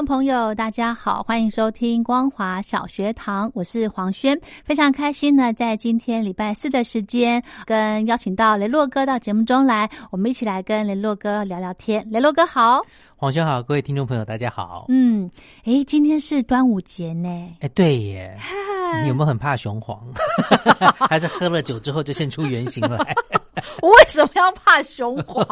[0.00, 12.02] 众朋友，大家好，欢迎收听光华小学堂，我是黄轩，非常开心呢，在今天礼拜四的时间，跟邀请到雷洛哥到节目中来，我们一起来跟雷洛哥聊聊天。
[12.10, 12.80] 雷洛哥好，
[13.14, 14.86] 黄轩好，各位听众朋友大家好。
[14.88, 15.30] 嗯，
[15.66, 17.28] 诶，今天是端午节呢，
[17.60, 18.34] 哎，对耶，
[19.02, 20.02] 你有没有很怕雄黄？
[21.10, 23.14] 还是喝了酒之后就现出原形来？
[23.82, 25.44] 我为什么要怕雄黄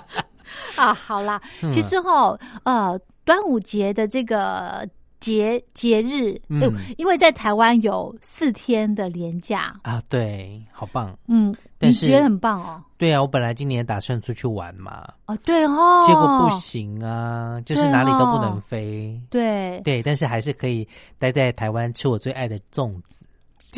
[0.76, 0.92] 啊？
[0.92, 3.00] 好啦，其实哈，呃。
[3.26, 4.88] 端午节的这个
[5.18, 9.74] 节节日，嗯，因为在台湾有四天的连假。
[9.82, 12.80] 啊，对，好棒，嗯，你觉得很棒哦？
[12.96, 19.80] 对啊，我本来今年打算出去玩嘛，哦，对哦，结果不行啊，就是哪里都不能飞，对。
[19.80, 20.86] 对，但是还是可以
[21.18, 23.25] 待在台湾吃我最爱的粽子。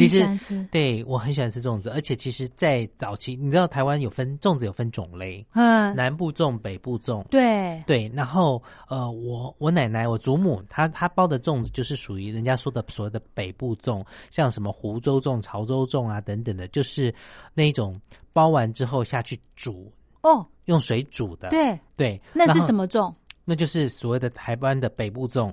[0.06, 8.10] 其实，对我很喜欢吃粽子，而且其实，在早期，你知道台湾有分粽子有分种类，嗯，南部粽、北部粽，对对。
[8.14, 17.14] 然后，呃，我我奶奶、我祖母，她她包的粽子就是属于人家说的所谓的北部粽，像什么湖州粽、潮州粽啊等等的，就是
[17.54, 18.00] 那一种
[18.32, 19.92] 包完之后下去煮
[20.22, 22.20] 哦，用水煮的，对对。
[22.32, 23.12] 那是什么粽？
[23.44, 25.52] 那就是所谓的台湾的北部粽。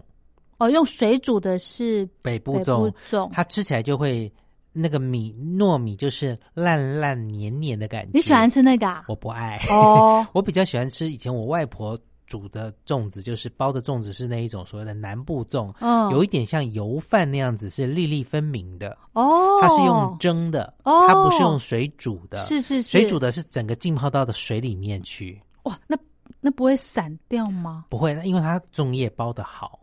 [0.58, 2.94] 哦，用水煮的是北部粽，
[3.32, 4.32] 它吃起来就会
[4.72, 8.12] 那个米糯米就是烂烂黏黏的感觉。
[8.14, 8.88] 你喜欢吃那个？
[8.88, 19.60] 啊我不爱哦， 我比较喜欢吃以前我外婆煮的粽子，就是包的粽子是那一种所谓的南部粽，嗯，有一点像油饭那样子，是粒粒分明的哦。
[19.62, 25.42] 它是用蒸的，哦，它不是用水煮的，是是水煮的是整个浸泡到的水里面去。
[25.64, 25.98] 哇，那
[26.42, 27.86] 那不会散掉吗？
[27.90, 29.80] 不会，因为它粽叶包的好。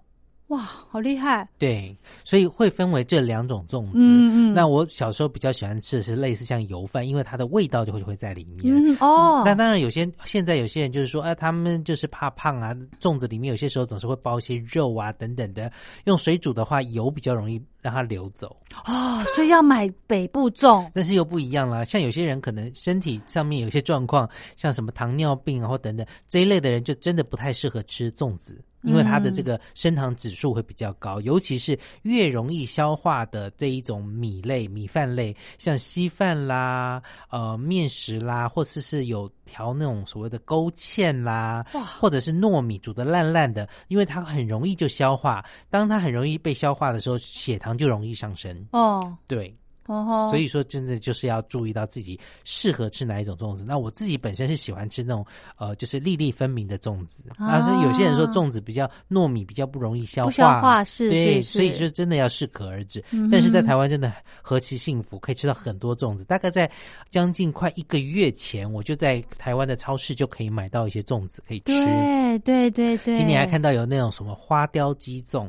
[0.52, 1.48] 哇，好厉害！
[1.56, 3.92] 对，所以会分为这两种粽子。
[3.94, 4.54] 嗯嗯。
[4.54, 8.62] 那我小时候比较喜欢吃的是类似像油饭，因为它的味道就会会在里面。
[8.66, 9.42] 嗯哦。
[9.46, 15.72] 那当然，有些现在有些人就是说，哎，他们就是怕胖啊，粽子里面有些时候总是会包一些肉啊等等的。
[16.04, 18.54] 用水煮的话，油比较容易让它流走。
[18.84, 20.86] 哦，所以要买北部粽。
[20.92, 28.62] 但是又不一样啦，像有些人可能身体上面有些状况，像什么糖尿病啊或等等这一类的人，就真的不太适合吃粽子。
[28.82, 41.65] 因为它的这个升糖指数会比较高，尤其是越容易消化的这一种米类、米饭类，像稀饭啦、呃面食啦，或是是有调那种所谓的勾芡啦，
[42.00, 45.44] 或者是糯米煮的烂烂的，因为它很容易就消化。
[45.70, 48.66] 当它很容易被消化的时候，血糖就容易上升。
[48.72, 49.54] 哦，对。
[49.87, 53.65] 哦，所以说真的就是要注意到自己适合吃哪一种粽子。
[53.65, 55.26] 那我自己本身是喜欢吃那种
[55.56, 57.25] 呃，就是粒粒分明的粽子。
[57.38, 63.02] 但是有些人说粽子比较糯米比较不容易消化，消化是对，所以就真的要适可而止。
[63.31, 66.25] 但是在台湾真的何其幸福，可以吃到很多粽子。
[66.25, 66.70] 大概在
[67.11, 71.84] 将近快一个月前，我就在台湾的超市就可以买到一些粽子可以吃。
[71.84, 75.49] 对对对对，今年还看到有那种什么花雕鸡粽。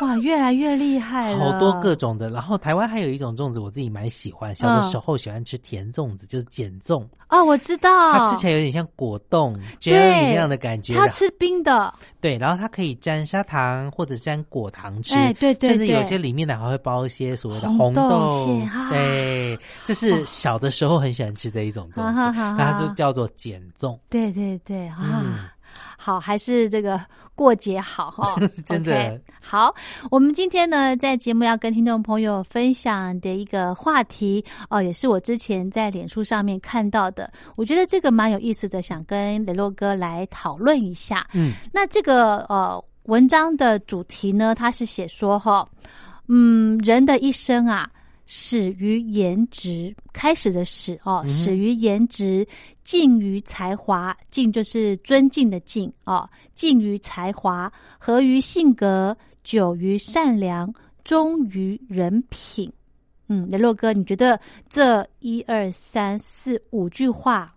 [0.00, 1.38] 哇，越来越厉害了！
[1.38, 4.54] 好多各种的，然后台湾还有一种粽子，我自己蛮喜欢。
[4.54, 7.04] 小的时候喜欢吃甜粽子，就是碱粽。
[7.28, 10.94] 哦，我知道，它吃起来有点像果冻、jelly 那样的感觉。
[10.94, 15.14] 它吃冰的，对，然后它可以沾砂糖或者沾果糖吃。
[15.14, 18.46] 哎，对对甚至有些里面呢还会包一些所谓的红豆。
[18.90, 22.00] 对，就是小的时候很喜欢吃这一种粽子，
[22.32, 23.98] 那它就叫做碱粽。
[24.08, 25.52] 对对对啊。
[26.08, 26.98] 好，还是这个
[27.34, 28.34] 过节好哈？
[28.64, 29.74] 真的好，
[30.10, 41.26] 我们今天呢，在节目要跟听众朋友分享的一个话题哦，也是我之前在脸书上面看到的，我觉得这个蛮有意思的，想跟雷洛哥来讨论一下。
[41.34, 45.68] 嗯，那这个呃文章的主题呢，它是写说哈，
[46.26, 47.86] 嗯，人的一生啊，
[48.30, 52.46] 始于颜值，开始的始哦，始于颜值，
[52.84, 60.70] 敬于才华，敬就是尊敬的敬哦，敬于才华，合于性格，久于善良，
[61.04, 62.70] 忠于人品。
[63.28, 64.38] 嗯，雷洛哥，你觉得
[64.68, 67.54] 这一二三四五句话，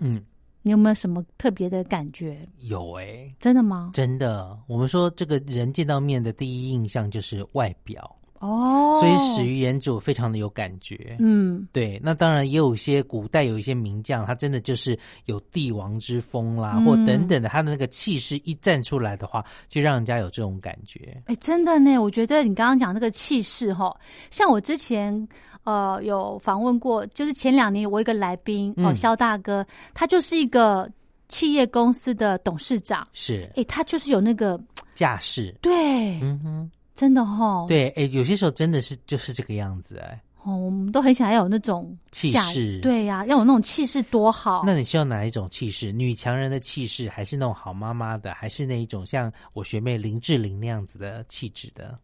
[0.00, 0.22] 嗯，
[0.60, 2.46] 你有没有什么特别的感觉？
[2.58, 3.90] 有诶、真的吗？
[3.94, 11.16] 真的，我们说这个人见到面的第一印象就是外表，哦，所以始于颜值，我非常的有感觉。
[11.18, 11.66] 嗯。
[11.72, 16.84] 对，那当然也有一些古代有一些名将，他真的就是有帝王之风啦，嗯。
[16.84, 21.20] 或等等的，他的那个气势一站出来的话，就让人家有这种感觉。
[21.26, 23.94] 哎，真的呢，我觉得你刚刚讲那个气势哈，
[24.30, 25.28] 像我之前
[25.64, 30.90] 呃有访问过，就是前两年我一个来宾哦，嗯肖大哥，他就是一个
[31.28, 33.50] 企业公司的董事长，是。
[33.56, 34.60] 哎，他就是有那个
[34.94, 42.80] 架势，对，嗯哼，真的哈，对，哎，有些时候真的是就是这个样子，哎，哦，我们都很想要有那种气势。
[42.80, 44.62] 对呀、要有那种气势多好。
[44.64, 45.92] 那你需要哪一种气势？
[45.92, 51.98] 女强人的气势，还是那种好妈妈的，还是那一种像我学妹林志玲那样子的气质的？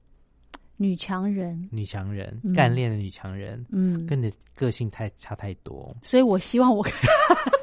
[0.77, 5.97] 女强人，女强人嗯，干练的女强人，嗯，跟你的个性太差太多。
[6.03, 6.85] 所以我希望我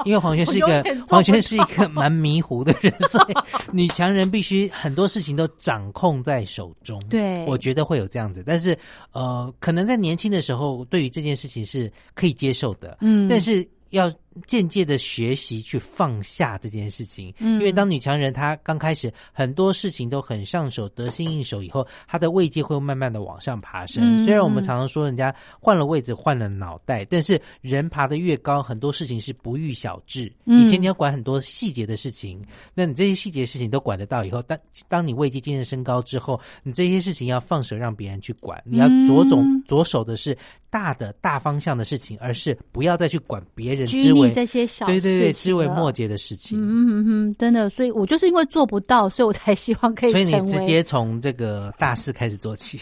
[0.06, 3.34] 因为黄轩是一个黄轩是一个蛮迷糊的人， 所以
[3.72, 7.02] 女强人必须很多事情都掌控在手中。
[7.08, 7.44] 对。
[7.46, 8.76] 我觉得会有这样子，但是
[9.12, 14.12] 呃，可能在年轻的时候，对于这件事情是可以接受的，嗯，但是要
[14.46, 17.32] 渐渐的学习去放下这件事情。
[17.38, 24.18] 嗯因为当女强人她刚开始很多事情都很上手、得心应手以后，她的位阶会慢慢的往上爬升。
[24.18, 30.32] 嗯虽然我们常常说人家换了位置、换了脑袋，但是人爬得越高，很多事情是不遇小智。
[30.44, 32.44] 嗯以前你要管很多细节的事情，
[32.74, 34.58] 那你这些细节事情都管得到以后，当
[34.88, 40.36] 当你位阶渐渐升高之后，你这些事情要放手让别人去管，你要着重、嗯着手的是
[40.68, 46.58] 大的大方向的事情，而是不要再去管别人之为泥这些小对对对事情了枝微末节的事情。
[46.58, 52.80] 嗯嗯嗯，真的，所以我就是因为做不到，所以我才希望可以所以你直接从这个大事开始做起，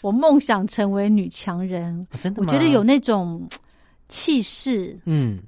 [0.00, 2.06] 我梦想成为女强人。
[2.20, 2.48] 真的吗？
[2.48, 3.46] 我觉得有那种
[4.08, 5.40] 气势，嗯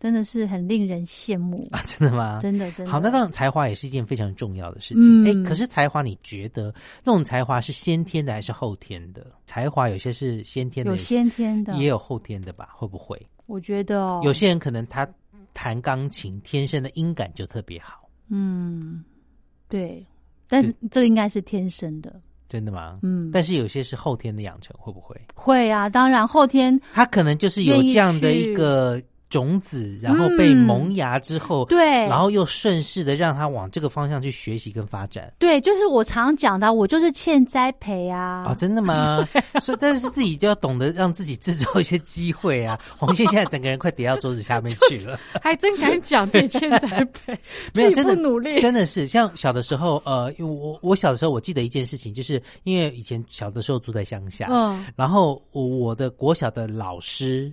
[0.00, 2.38] 真的是很令人羡慕，啊，真的吗？
[2.42, 2.92] 真的真的。
[2.92, 5.24] 好，那当然才华也是一件非常重要的事情。
[5.26, 9.26] 哎、嗯可是才华，你觉得那种才华是先天的还是后天的？
[9.46, 12.68] 才华有些是先天的，有先天的，也有后天的吧？
[12.76, 13.18] 会不会？
[13.46, 14.20] 我觉得哦。
[14.24, 15.08] 有些人可能他
[15.52, 19.04] 弹钢琴天生的音感就特别好，嗯，
[19.68, 20.04] 对，
[20.48, 20.74] 但对。
[20.90, 22.98] 这个应该是天生的，真的吗？
[23.02, 25.20] 嗯，但是有些是后天的养成，会不会？
[25.34, 29.00] 会啊，当然后天他可能就是有这样的一个
[29.34, 35.32] 种子，然后被嗯萌芽之后，对，然后又顺势的让他往这个方向去学习跟发展。
[35.40, 39.26] 对，就是我常讲的，我就是欠栽培啊，哦，真的吗？
[39.60, 42.78] 所以，但是自己就要懂得让自己制造一些机会啊。
[42.96, 47.36] 黄轩现在整个人快跌到桌子下面去了， 还真敢讲自己欠栽培，
[47.72, 57.52] 没有真的努力，真的是像小的时候，呃，因为我我小的时候，我记得一件事情，就是因为以前小的时候住在乡下，嗯然后我我的国小的老师，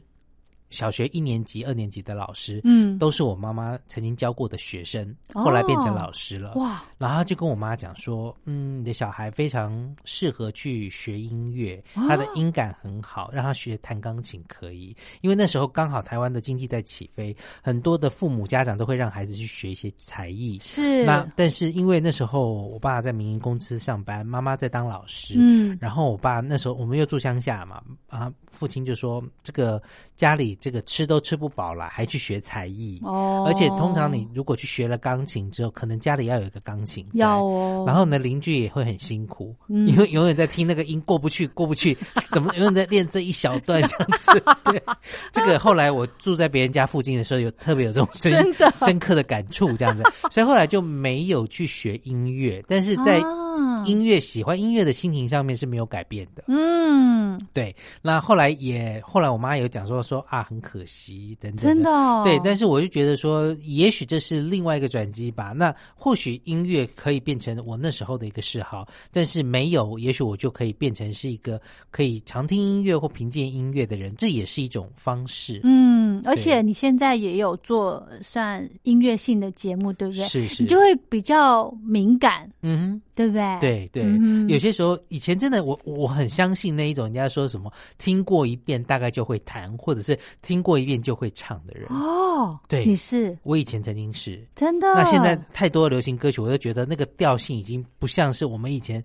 [0.72, 6.54] 小学一年级、二年级的老师，嗯，都是我妈妈曾经教过的学生，哦后来变成老师了。
[6.56, 14.96] 哇，然后就跟我妈讲说，嗯，你的小孩非常适合去学音乐，哦他的音感很好，让他学弹钢琴可以。
[15.22, 20.58] 因为那时候刚好台湾的经济在起飞，很多的父母家长都会让孩子去学一些才艺。
[20.62, 29.82] 是那但是因为那时候我爸在民营公司上班，妈妈在当老师，嗯然后我爸那时候我们又住乡下嘛，啊，父亲就说这个
[30.16, 33.02] 家里这个吃都吃不饱了，还去学才艺。
[33.04, 41.98] 哦，而且通常你如果去学了钢琴之后，可能家里要有一个钢琴要哦，然后呢，邻居也会很辛苦，嗯因为永远在听那个音过不去，过不去，
[42.32, 44.44] 怎么永远在练这一小段这样子。
[44.66, 44.82] 对，
[45.34, 48.32] 这个后来我住在别人家附近的时候，有特别有这种深
[48.76, 53.20] 深刻的感触，这样子，所以后来就没有去学音乐，但是在。
[53.20, 53.42] 啊
[53.86, 56.44] 音乐喜欢音乐的心情上面是没有改变的。
[56.48, 65.54] 嗯，对，那后来也后来我妈有讲说说啊，很可惜等等真的、哦，对，但是我就觉得说，也许这是另外一个转机吧。
[65.56, 75.60] 那或许音乐可以变成我那时候的一个嗜好，但是没有，也许我就可以变成是一个可以常听音乐或凭借音乐的人，这也是一种方式。
[75.64, 80.26] 嗯，而且你现在也有做算音乐性的节目，对不对？
[80.26, 83.60] 是是，你就会比较敏感，嗯哼，对不对？
[83.60, 91.88] 对对，对有些时候以前真的我我很相信那一种人家说什么听过一遍大概就会弹，或者是听过一遍就会唱的人。
[91.90, 94.88] 哦，对你是我以前曾经是，真的。
[94.94, 99.04] 那现在太多流行歌曲，我都觉得那个调性已经不像是我们以前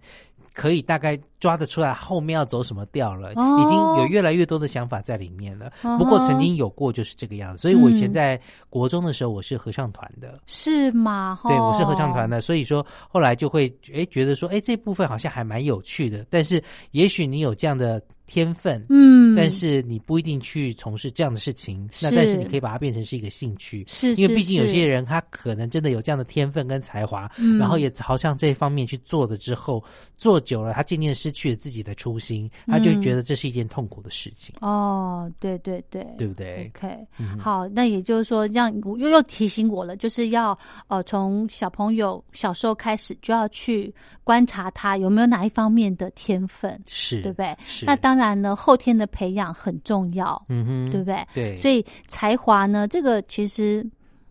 [0.57, 5.71] 可以大概抓得出来后面要走什么调了，哦已经有越来越多的想法在里面了。
[5.99, 10.41] 不过曾经有过就是这个样子，所以我以前嗯在国中的时候我是合唱团的。
[10.47, 11.39] 是吗？
[11.45, 12.39] 对，我是合唱团的。
[12.39, 16.25] 的，所以说后来就会诶觉得说，诶这部分好像还蛮有趣的。
[16.31, 21.89] 但是也许你有这样的天分，嗯，但是你不一定去从事这样的事情。
[22.03, 27.59] 那但是你可以把它变成是一个兴趣，是因为毕竟有些人他可能真的有这样的天分跟才华，嗯。
[27.59, 29.83] 然后也朝向这方面去做了之后，
[30.17, 47.57] 做久了，他渐渐失去了自己的初心，他就觉得这是一件痛苦的事情，哦，对对对，对不对？OK，、嗯好，那也就是说，这样又又提醒我了，就是要呃，从小朋友小时候开始就要去观察他有没有哪一方面的天分，是，对不对？
[47.65, 51.27] 是，那当然呢，后天的培养很重要，嗯哼，对不对？
[51.35, 53.85] 对，所以才华呢，这个其实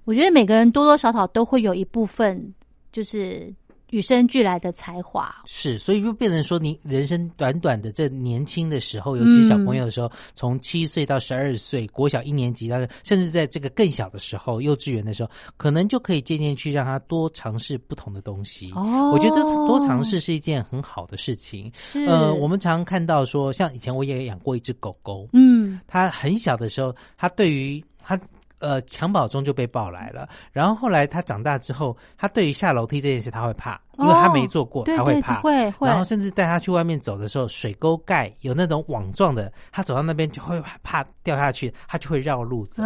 [0.04, 2.54] 我觉得每个人多多少少都会有一部分，
[2.92, 3.54] 就是
[3.92, 5.34] 与生俱来的才华。
[5.46, 18.72] 是，所以就变成说，你人生短短的这年轻的时候，尤其是小朋友的时候，从七岁到十二岁，国小一年级到甚至在这个更小的时候，幼稚园的时候，可能就可以渐渐去让他多尝试不同的东西。
[18.72, 21.72] 哦我觉得多尝试是一件很好的事情。
[21.76, 28.20] 是呃，我们常看到说，像以前我也养过一只狗狗，嗯它很小的时候，它对于它
[28.60, 35.42] 呃襁褓中就被抱来了，然后后来他长大之后，他对于下楼梯这件事他会怕，因为他没做过，哦对对它会怕。
[35.42, 42.84] 会会，然后甚至带他去外面走的时候，水沟盖有那种网状的，他走到那边就会怕掉下去，他就会绕路走。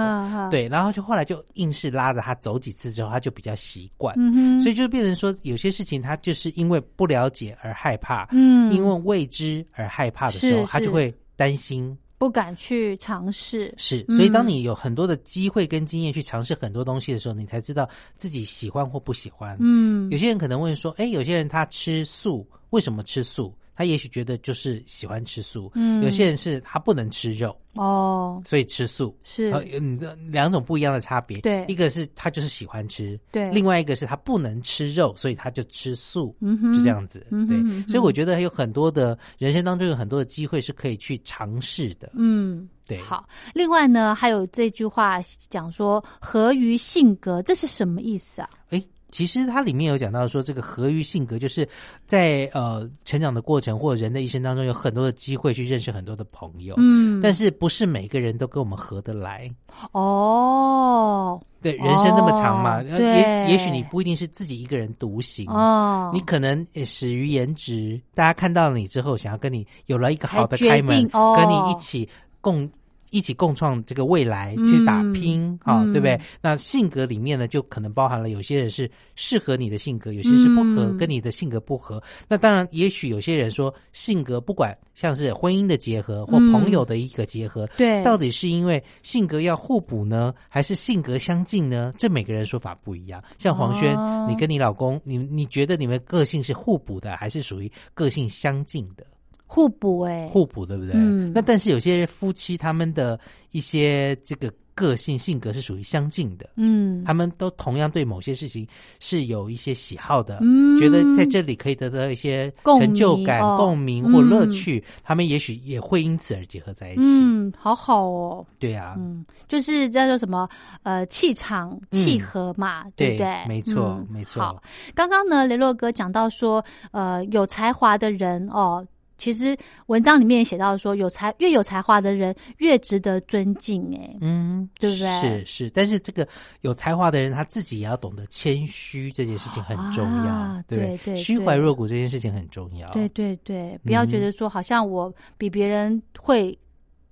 [0.49, 4.15] 对，然后就后来就硬是拉着他走几次之后，他就比较习惯。
[4.17, 11.97] 嗯哼，所以就变成说，有些事情他就是因为不了解而害怕，嗯，因为未知而害怕的时候，是他就会担心。
[12.19, 19.57] 不敢去尝试，是，嗯所以当你有很多的机会跟经验去尝试很多东西的时候，你才知道自己喜欢或不喜欢。
[19.61, 23.55] 嗯有些人可能问说，哎，有些人他吃素，为什么吃素？
[23.79, 25.71] 他也许觉得就是喜欢吃素。
[25.73, 29.17] 嗯有些人是他不能吃肉，哦，所以吃素。
[29.23, 29.97] 是呃，嗯，
[30.29, 31.39] 两种不一样的差别。
[31.39, 37.19] 对一个是他就是喜欢吃，对另外一个是他不能吃肉，所以他就吃素，嗯哼就这样子。
[37.21, 42.11] 对嗯哼嗯，所以我觉得还有很多的人生当中有很多的机会是可以去尝试的。
[42.15, 42.67] 嗯。
[42.85, 48.49] 对，好，另外呢，还有这句话讲说“合于性格”，这是什么意思啊？
[48.71, 51.67] 哎，其实它里面有讲到说，这个合于性格，就是
[52.05, 56.75] 在呃成长的过程或者人的一生当中，有很多的机会去认识很多的朋友。
[56.77, 59.51] 嗯但是不是每个人都跟我们合得来？
[59.91, 65.45] 哦对，人生那么长嘛，也也许你不一定是自己一个人独行。
[65.49, 72.07] 哦，你可能也始于颜值，大家看到了你之后，想要跟你有了一个好的开门，哦跟你一起
[72.39, 72.69] 共
[73.11, 76.19] 一起共创这个未来，嗯去打拼啊、嗯对不对？
[76.41, 82.01] 那性格里面呢，就可能包含了有些人是适合你的性格，有些是不合，嗯跟你的性格不合。
[82.27, 91.93] 那当然，也许有些人说性格不管像是婚姻的结合或嗯朋友的一个结合，对，到底是因为性格要互补呢，还是性格相近呢？
[91.97, 93.23] 这每个人说法不一样。
[93.37, 99.05] 像黄轩，哦你跟你老公，你你觉得你们个性是互补的，还是属于个性相近的？
[99.51, 100.93] 互补哎、互补，对不对？
[100.93, 106.47] 嗯那但是有些夫妻他们的一些这个个性性格是属于相近的。
[106.55, 108.65] 嗯，他们都同样对某些事情
[108.99, 117.01] 是有一些喜好的，嗯觉得在这里可以得到一些成就感、鸣哦共鸣或乐嗯趣，他们也许也会因此而结合在一起。
[117.03, 120.47] 嗯，好好哦，对啊，嗯，就是叫做什么
[120.83, 123.47] 呃气场契合嘛，对不对？
[123.47, 124.43] 没错，嗯没错。
[124.43, 124.61] 好，
[124.93, 128.85] 刚刚呢，雷洛哥讲到说，呃，有才华的人哦。
[129.19, 133.83] 其实文章里面也写到说，有才越有才华的人越值得尊敬。
[133.93, 136.27] 哎，嗯，对不对是是，但是这个
[136.61, 142.89] 有才华的人，他自己也要懂得谦虚，这件事情很重要，啊对不对对虚怀若谷这件事情很重要。
[142.91, 146.57] 对对对，不要嗯觉得说好像我比别人会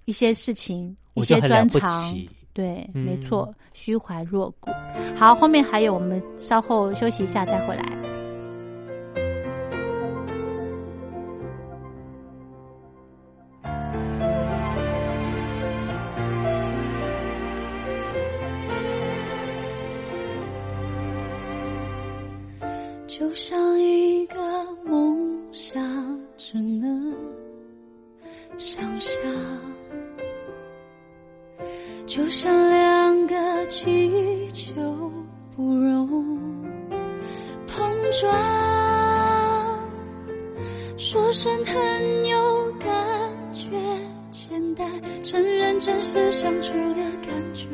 [0.06, 1.88] 一些事情、一些专长。
[2.02, 2.28] 起。
[2.54, 4.72] 对，嗯没错，虚怀若谷。
[5.16, 8.17] 好，后面还有，我们稍后休息一下再回来。
[23.20, 24.38] 就像一个
[24.86, 25.82] 梦想，
[26.38, 27.16] 只能
[28.60, 29.20] 想象；
[32.06, 34.72] 就像两个气球，
[35.56, 36.08] 不容
[37.66, 38.32] 碰撞。
[40.96, 42.88] 说声很有感
[43.52, 43.68] 觉，
[44.30, 44.88] 简单
[45.24, 47.66] 承认真实相处的感觉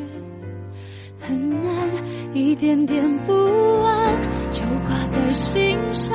[1.19, 1.89] 很难，
[2.33, 3.33] 一点点不
[3.83, 4.32] 安
[5.13, 6.13] 在心上。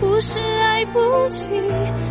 [0.00, 1.50] 不是爱不起，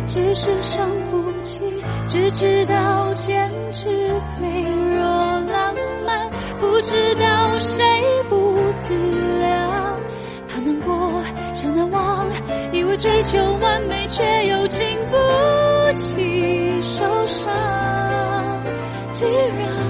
[0.06, 1.64] 只是伤不起，
[2.06, 3.88] 只知道坚持
[4.20, 5.74] 脆弱浪
[6.06, 7.84] 漫，不知道谁
[8.28, 8.94] 不自
[9.40, 10.00] 量。
[10.46, 11.20] 怕难过，
[11.52, 12.24] 想难忘，
[12.72, 17.52] 以为追求完美，却又经不起受伤。
[19.10, 19.89] 既然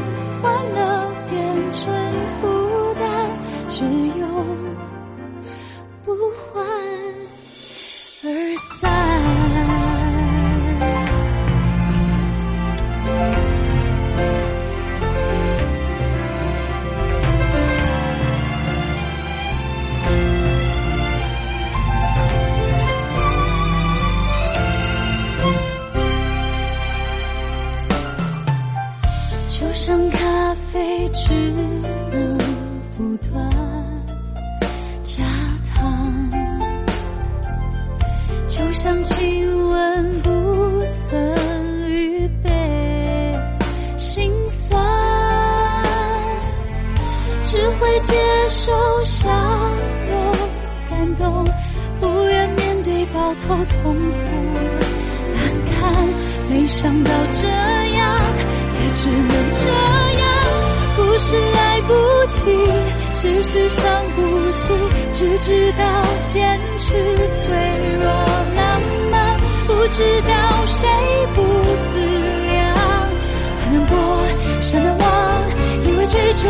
[74.71, 75.51] 过，想难忘，
[75.85, 76.49] 因为追求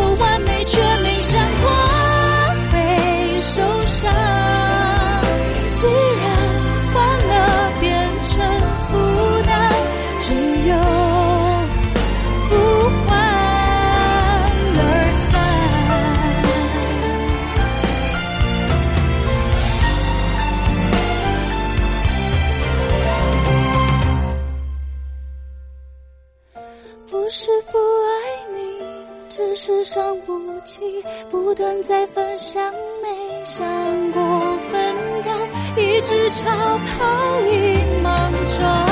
[29.93, 30.33] 伤不
[30.65, 30.81] 起，
[31.29, 32.73] 不断在分享，
[33.03, 33.67] 没想
[34.13, 34.23] 过
[34.71, 35.37] 分担，
[35.77, 36.49] 一直超
[36.79, 38.87] 跑赢莽撞，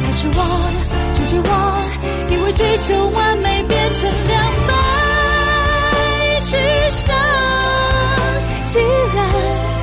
[0.00, 0.40] 才是我，
[1.12, 1.52] 就绝望。
[2.30, 4.72] 因为追求完美变成两败
[6.46, 6.56] 俱
[6.88, 7.14] 伤，
[8.64, 9.28] 既然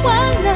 [0.02, 0.50] 欢乐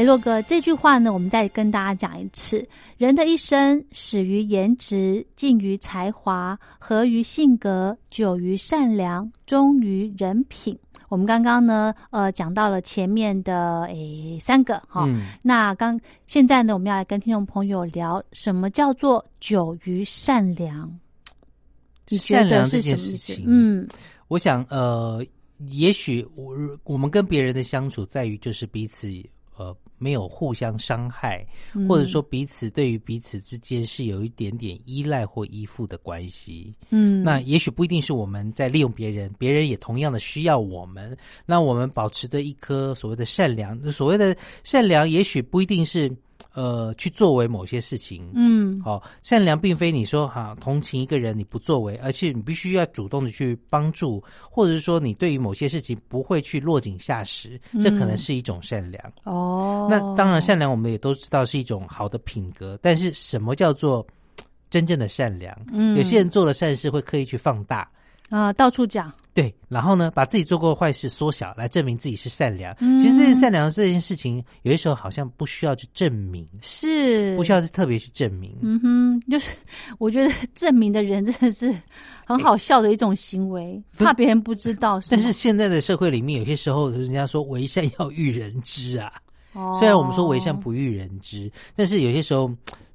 [0.00, 10.74] 雷洛哥这句话呢，我们再跟大家讲一次：人的一生始于颜值，近于才华，合于性格，久于善良，忠于人品。
[11.10, 20.90] 我们刚刚呢，呃，讲到了前面的诶三个哈，嗯那刚现在呢，我们要来跟听众朋友聊什么叫做久于善良？
[22.08, 23.44] 你觉得善良这是什么意思件事情，？
[23.46, 23.86] 嗯
[24.28, 25.22] 我想，呃，
[25.66, 29.12] 也许我我们跟别人的相处在于就是彼此
[29.60, 36.74] 呃没有互相伤害，嗯或者说彼此对于彼此之间是有一点点依赖或依附的关系。
[36.88, 41.14] 嗯，那也许不一定是我们在利用别人，别人也同样的需要我们。
[41.44, 46.10] 那我们保持着一颗所谓的善良，所谓的善良，也许不一定是
[46.54, 48.30] 呃去作为某些事情。
[48.34, 59.12] 嗯好、善良并非你说哈同情一个人你不作为，而且你必须要主动的去帮助，或者是说你对于某些事情不会去落井下石，这可能是一种善良。
[59.24, 64.06] 哦，那当然，善良我们也都知道是一种好的品格，但是什么叫做
[64.70, 65.56] 真正的善良？
[65.72, 67.90] 嗯有些人做了善事会刻意去放大，
[68.30, 72.74] 啊、到处讲，对，然后呢，把自己做过的坏事缩小，来证明自己是善良。
[72.80, 78.56] 嗯其实这些善良这件事情，有些时候好像不需要去证明，是不需要去特别去证明。
[78.62, 79.50] 嗯哼，就是
[79.98, 81.74] 我觉得证明的人真的是
[82.24, 85.00] 很好笑的一种行为，怕别人不知道。
[85.10, 89.12] 但是吗现在的社会里面，有些时候人家说为善要育人知啊。
[89.52, 92.48] 哦虽然我们说为善不育人知，但是有些时候，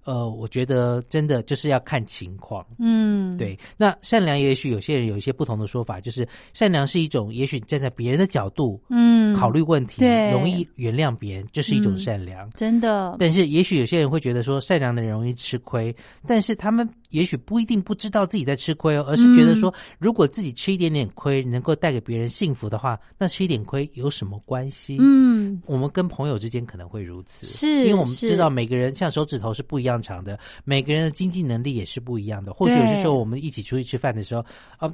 [0.05, 2.65] 呃，我觉得真的就是要看情况。
[2.79, 12.49] 嗯，对，那善良也许有些人有一些不同的说法，就是善良是一种，也许站在别人的角度嗯，考虑问题，对容易原谅别人，这是一种嗯善良。
[12.51, 15.93] 真的，但是，也许有些人会觉得说，善良的人容易吃亏，
[16.27, 24.97] 但是他们也许不一定不知道自己在吃亏哦，而是觉得说，如果自己吃一点点亏，能够带给别人幸福的话，那吃一点亏有什么关系？
[24.99, 32.53] 嗯，我们跟朋友之间可能会如此，是因为我们知道每个人像手指头是不一样长的，每个人的经济能力也是不一样的。
[32.53, 34.45] 或许有些时候我们一起出去吃饭的时候，
[34.77, 34.93] 啊。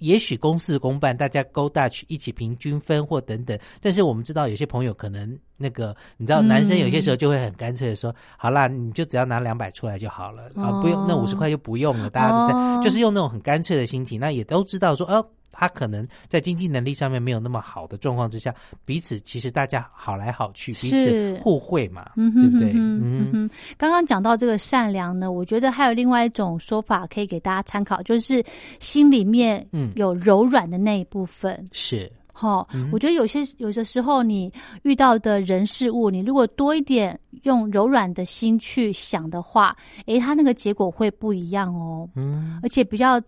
[0.00, 22.72] 也许公事公办，大家 go Dutch 一起平均分或等等，但是我们知道有些朋友可能那个，你知道，嗯男生有些时候就会很干脆的说：“好啦，你就只要拿两百出来就好了，啊，哦不用那五十块就不用了。”大家、哦就是用那种很干脆的心情，那也都知道说，哦，他可能在经济能力上面没有那么好的状况之下，彼此其实大家好来好去，彼此互惠嘛，嗯哼对不对？
[22.74, 28.44] 嗯刚刚讲到这个善良呢，我觉得还有另外一种说法可以给大家参考，就是
[28.80, 29.92] 心里面嗯。
[29.96, 31.62] 有柔软的那一部分。
[31.72, 34.50] 是，哈、嗯我觉得有些有的时候你
[34.82, 42.58] 遇到的人事物，你如果多一点用柔软的心去想的话，诶，他那个结果会不一样哦，嗯。
[42.62, 43.20] 而且比较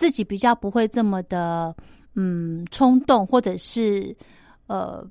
[0.00, 1.76] 自己比较不会这么的
[2.14, 4.16] 嗯冲动，或者是
[4.66, 5.06] 呃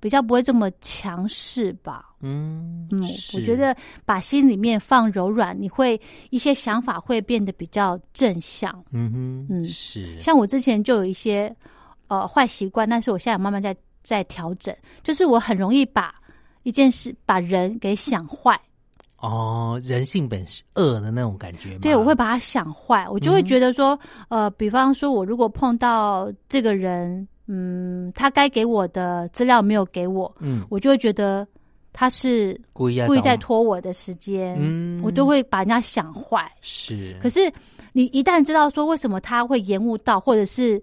[0.00, 2.06] 比较不会这么强势吧。
[2.20, 3.00] 嗯嗯，
[3.34, 6.00] 我觉得把心里面放柔软，你会
[6.30, 8.84] 一些想法会变得比较正向。
[8.90, 11.54] 嗯哼，嗯是，像我之前就有一些
[12.08, 16.12] 呃坏习惯，但是我现在慢慢在在调整，就是我很容易把
[16.64, 18.60] 一件事把人给想坏，
[19.22, 21.78] 哦，人性本是恶的那种感觉吗？
[21.80, 23.96] 对我会把他想坏，我就会嗯觉得说，
[24.28, 30.66] 呃，比方说我如果碰到这个人，嗯，他该给我的资料没有给我，嗯。
[30.68, 31.46] 我就会觉得
[31.92, 35.00] 他是故意故意在拖我的时间，嗯。
[35.04, 36.50] 我都会把人家想坏。
[36.60, 37.40] 是，可是
[37.92, 40.82] 你一旦知道说为什么他会延误到，或者是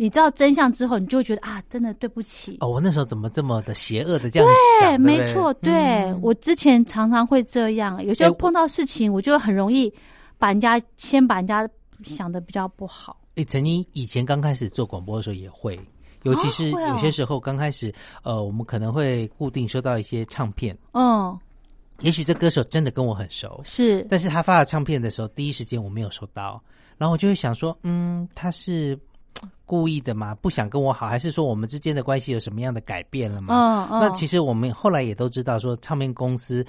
[0.00, 2.56] 你知道真相之后，你就会觉得啊，真的对不起。
[2.60, 4.48] 哦，我那时候怎么这么的邪恶的这样
[4.80, 4.90] 想？
[4.90, 5.72] 对，没错，对、
[6.04, 6.20] 嗯。
[6.22, 9.92] 我之前常常会这样，有时候哎我碰到事情，我就很容易
[10.38, 11.68] 把人家先把人家
[12.04, 13.18] 想的比较不好。
[13.34, 15.76] 诶，曾经以前刚开始做广播的时候也会，
[16.22, 21.36] 尤其是有些时候刚开始，呃，我们可能会固定收到一些唱片，嗯，
[22.02, 26.62] 也许这歌手真的跟我很熟，是，但是他发了唱片的时候，第一时间我没有收到，
[26.96, 29.00] 然后我就会想说，嗯，他是嘖
[29.64, 30.34] 故意的吗？
[30.40, 33.88] 不想跟我好，还是说我们之间的关系有什么样的改变了吗？
[33.90, 36.64] 嗯嗯，那其实我们后来也都知道，说唱片公司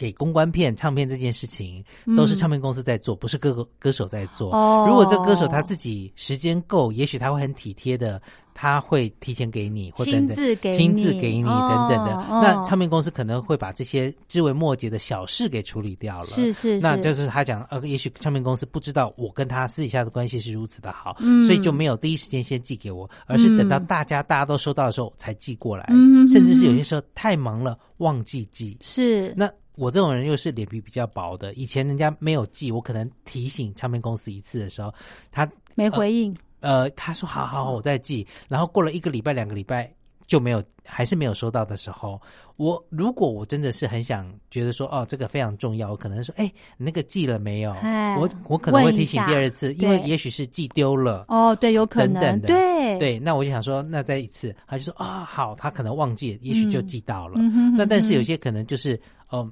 [0.00, 1.84] 给公关片、唱片这件事情，
[2.16, 4.46] 都是唱片公司在做，不是歌歌手在做。
[4.88, 8.18] 如果这歌手他自己时间够，也许他会很体贴的，
[8.54, 12.16] 他会提前给你，亲自给亲自你给你哦等等的。
[12.16, 16.26] 哦那唱片公司可能会把这些枝微末节的小事给处理掉了。
[16.28, 28.78] 是是，那就是是他讲，呃，也许唱片公司不知道我跟他私底下的关系是如此的好，嗯所以就没有第一时间先寄给我，而是等到嗯大家大家都收到的时候才寄过来，嗯甚至是有些时候太忙了忘记寄。
[28.80, 34.92] 是那我这种人又是脸皮比较薄的，以前人家没有寄，我可能提醒唱片公司一次的时候，
[35.32, 39.90] 他没回应，呃他说好好好我再寄，然后过了一个礼拜两个礼拜
[40.26, 42.20] 就没有，还是没有收到的时候，
[42.56, 46.44] 我如果我真的是很想觉得说哦这个非常重要，我可能说哎
[46.76, 47.70] 你那个寄了没有？
[47.72, 51.24] 哎我我可能会提醒第二次，因为也许是寄丢了。
[51.28, 52.98] 哦，对，有可能，等等的对。
[52.98, 56.86] 对，那我就想说，那再一次，他就说啊、好，他可能忘记，也许就嗯。
[56.86, 57.34] 寄到了。
[57.38, 59.48] 嗯那但是有嗯些可能就是呃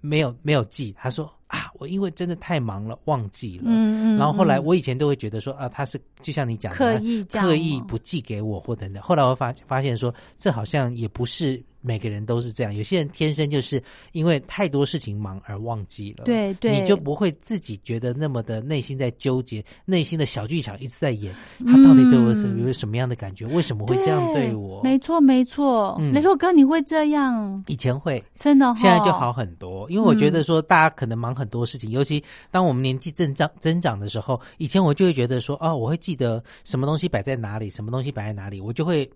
[0.00, 3.64] 没有没有寄，他说啊，我因为真的太忙了，忘记了。
[3.66, 9.02] 嗯嗯，然后后来嗯我以前都会觉得说啊，他是就像你讲的，刻意刻意哦不寄给我或等等。
[9.02, 16.24] 后来我发发现说，这好像也不是每个人都是这样，有些人天生就是因为太多事情忙而忘记了。
[16.24, 23.46] 对对你就不会自己觉得那么的内心在纠结，内心的小剧场一直在演，嗯他到底对我是有什么样的感觉？
[23.46, 24.82] 为什么会这样对我？
[24.82, 39.08] 没错没错，嗯雷洛哥你会这样，以前会，真的、哦，现在就好很多，因为我嗯觉得说大家可能忙很多事情，尤其当我们年纪增长增长的时候，以前我就会觉得说，哦，我会记得什么东西摆在哪里，什么东西摆在哪里，我就会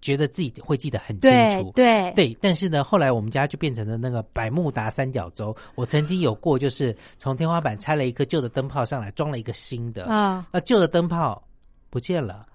[0.00, 1.72] 觉得自己会记得很清楚。
[1.74, 5.54] 对对，但是呢，后来我们家就变成了那个百慕达三角洲。
[5.74, 10.04] 我曾经有过，就是从天花板拆了一颗旧的灯泡上来，装了一个新的。
[10.06, 11.42] 啊，那旧的灯泡
[11.90, 12.46] 不见了。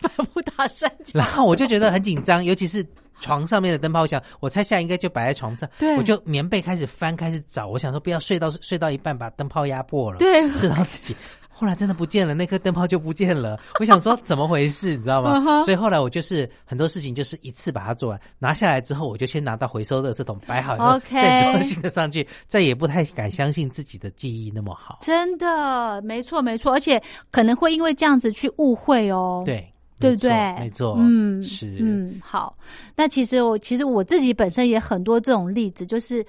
[0.00, 1.12] 百慕达三角。
[1.14, 2.86] 然后我就觉得很紧张，尤其是
[3.20, 11.16] 床上面的灯泡我想，我猜下应该就摆在床上，对我就棉被开始翻，开始找，我想说不要睡到睡到一半把灯泡压破了，对知道自己。
[11.54, 13.58] 后来真的不见了，那颗灯泡就不见了。
[13.80, 24.98] 我想说怎么回事，你知道吗所以后来我就是很多事情就是一次把它做完，拿下来之后我就先拿到回收垃圾桶摆好以后再装新的上去，再也不太敢相信自己的记忆那么好。
[25.00, 29.42] 真的，没错没错，而且可能会因为这样子去误会哦。。
[29.46, 30.30] 对，对不对？
[30.58, 32.56] 没错，嗯，是，嗯，好。
[32.96, 36.24] 那其实我其实我自己本身也很多这种例子，就是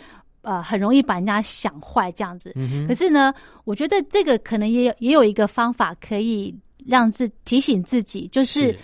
[0.46, 2.54] 呃，很容易把人家想坏这样子。
[2.56, 6.56] 嗯可是呢，我觉得这个可能也有也有一个方法可以
[6.86, 8.78] 让自提醒自己，就是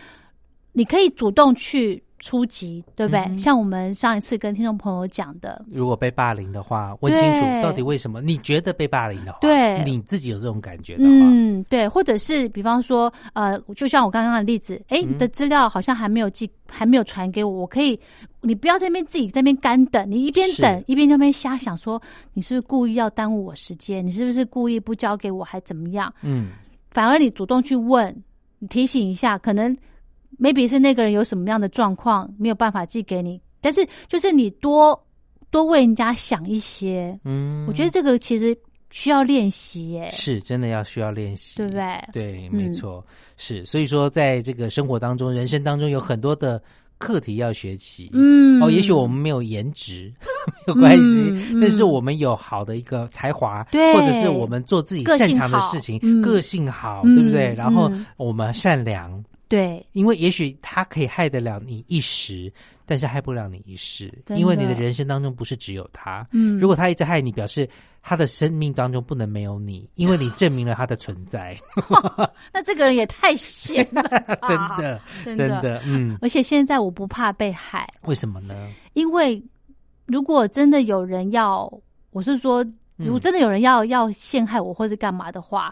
[0.74, 3.20] 你可以主动去出击，对不对？
[3.22, 8.22] 嗯像我们上一次跟听众朋友讲的，如果被霸凌的话，问清楚到底为什么？
[8.22, 18.00] 你觉得被霸凌的话，对你自己有这种感觉的话，嗯，对，或者是比方说，呃，就像我刚刚的例子，哎，嗯你的资料好像还没有寄，还没有传给我，我可以，
[18.42, 22.02] 你不要在那边自己在那边干等，你一边等一边在那边瞎想说，
[22.34, 24.06] 你是不是故意要耽误我时间？
[24.06, 26.14] 你是不是故意不交给我，还怎么样？
[26.22, 26.50] 嗯，
[26.92, 28.16] 反而你主动去问，
[28.60, 29.76] 你提醒一下，可能
[30.40, 35.00] maybe 是那个人有什么样的状况没有办法寄给你，但是就是你多
[35.50, 38.58] 多为人家想一些，嗯，我觉得这个其实
[38.90, 42.10] 需要练习耶，是真的要需要练习，对不对？
[42.12, 43.06] 对，嗯没错，
[43.38, 43.66] 是。
[43.66, 46.62] 所以说，在这个生活当中、人生当中，有很多的
[46.98, 48.10] 课题要学习。
[48.14, 50.14] 嗯，哦，也许我们没有颜值
[50.68, 53.94] 没有关系，嗯但是嗯我们有好的一个才华，对。
[53.94, 56.22] 或者是我们做自己擅长的事情，嗯。
[56.22, 57.54] 个性好，嗯对不对？
[57.54, 58.06] 然后嗯。
[58.18, 62.50] 我们善良，对，因为也许他可以害得了你一时，
[62.86, 66.26] 但是害不了你一世，因为你的人生当中不是只有他。
[66.32, 66.58] 嗯。
[66.58, 67.70] 如果他一直害你，表示
[68.02, 71.58] 他的生命当中不能没有你，因为你证明了他的存在。
[72.54, 78.56] 那这个人也太闲了吧， 真的，真真的，嗯，而且现在我不怕被害，为什么呢？
[78.94, 79.44] 因为
[80.06, 81.70] 如果真的有人要，
[82.12, 85.70] 我是说，嗯如果真的有人要要陷害我或是干嘛的话，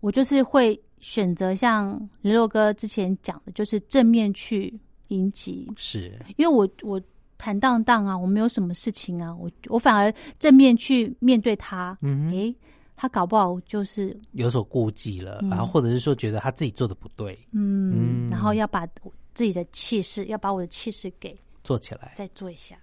[0.00, 4.72] 我就是会选择像雷洛哥之前讲的，就是正面去
[5.08, 6.98] 迎击，是，因为我我
[7.36, 12.54] 坦荡荡啊，我没有什么事情啊，我我反而正面去面对他，嗯哼，诶，
[12.96, 15.50] 他搞不好就是有所顾忌了，嗯。
[15.50, 18.30] 然后或者是说觉得他自己做的不对，嗯，嗯。
[18.30, 18.86] 然后要把
[19.34, 22.12] 自己的气势，要把我的气势给做起来。
[22.14, 22.76] 再做一下。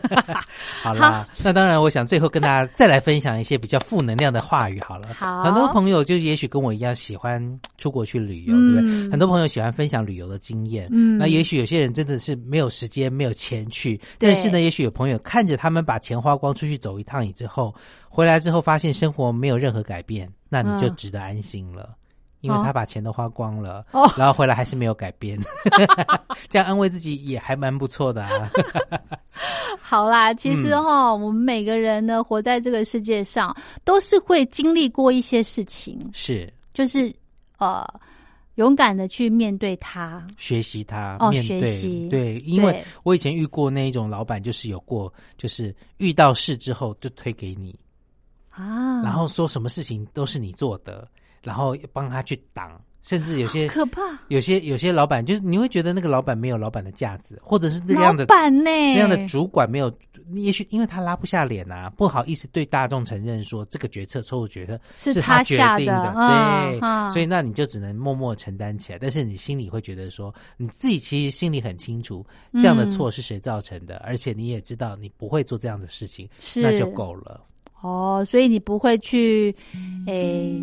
[0.82, 5.14] 好啦，那当然，我想最后跟大家再来分享一些比较负能量的话语好了。
[5.14, 7.40] 好很多朋友就也许跟我一样喜欢
[7.78, 8.80] 出国去旅游，对不对？
[8.82, 10.88] 嗯很多朋友喜欢分享旅游的经验。
[10.90, 17.74] 嗯那也许有些人真的是没有时间、没有钱去，但是呢，也许有朋友看着他们把钱花光，出去走一趟以之后，
[18.08, 21.96] 回来之后发现生活没有任何改变，那你就嗯值得安心了。
[22.40, 24.10] 因为他把钱都花光了，哦。
[24.16, 25.38] 然后回来还是没有改变，
[26.48, 28.50] 这样安慰自己也还蛮不错的啊。
[29.80, 30.84] 好啦，其实嗯。
[30.84, 36.52] 哈、我们每个人呢，活在这个世界上，都是会经历过一些事情，是。
[36.72, 37.14] 就是
[37.58, 37.84] 呃，
[38.54, 40.24] 勇敢的去面对它。
[40.38, 42.08] 学习它，哦面对学习。
[42.08, 47.76] 对，因为我以前遇过那一种老板，就是有过，就是遇到事之后就推给你，
[48.50, 51.06] 啊，然后说什么事情都是你做的，
[51.42, 58.64] 然后帮他去挡，甚至有些可怕，有些有些老板就是你会觉得那个老板没有老板的架子，或者是那老样的板呢？
[58.64, 59.92] 那样的主管没有，
[60.34, 66.28] 也许因为他拉不下脸啊，不好意思对大众承认说这个决策错误决策是他决定的嗯
[66.72, 67.10] 对，嗯。
[67.10, 72.24] 所以那你就只能默默承担起来，但是你心里会觉得说，你自己其实心里很清楚
[72.54, 72.90] 这样的嗯。
[72.90, 76.60] 错是谁造成的，而且你也知道你不会做这样的事情，是。
[76.60, 77.40] 那就够了。
[77.82, 79.54] 哦，所以你不会去
[80.06, 80.62] 诶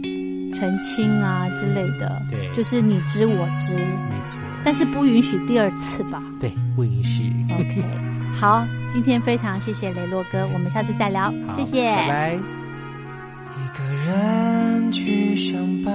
[0.54, 6.22] 澄清啊之类的，对就是你知我知，没错，但是不允许第二次吧。
[6.40, 7.32] 对，不允许。
[7.52, 7.84] OK，
[8.40, 12.34] 好，今天非常谢谢雷洛哥，我们下次再聊，谢谢，拜拜。
[12.36, 15.94] 一个人去上班，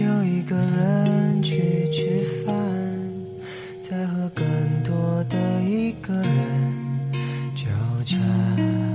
[0.00, 2.54] 又一个人去吃饭，
[3.80, 4.44] 再和更
[4.84, 7.12] 多的一个人
[7.54, 7.66] 纠
[8.04, 8.93] 缠。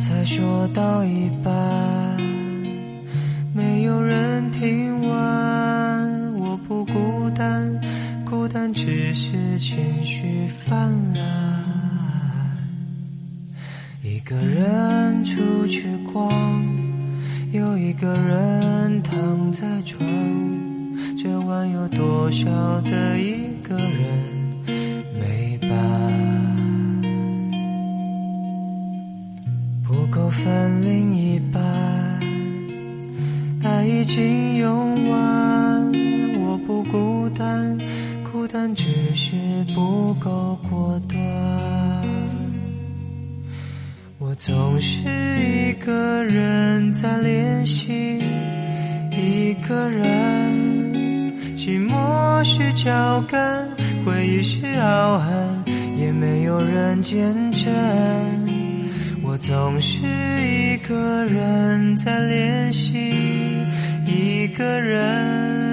[0.00, 1.52] 才说到一半，
[3.54, 6.34] 没有人听完。
[6.40, 7.78] 我不孤单，
[8.24, 11.22] 孤单只是情绪泛滥。
[14.02, 16.64] 一个人出去逛，
[17.52, 20.00] 又一个人躺在床，
[21.18, 24.18] 这晚有多少的一个人
[25.20, 26.39] 没伴？
[30.30, 31.60] 分另一半，
[33.64, 35.92] 爱已经用完。
[36.40, 37.78] 我不孤单，
[38.30, 39.34] 孤单只是
[39.74, 41.18] 不够果断。
[44.18, 45.00] 我总是
[45.40, 48.18] 一个人在练习，
[49.10, 50.06] 一个人，
[51.56, 53.68] 寂寞是脚跟，
[54.04, 55.64] 回忆是傲寒，
[55.96, 58.39] 也没有人见证。
[59.50, 59.98] 总是
[60.46, 63.12] 一个人在练习，
[64.06, 65.69] 一个人。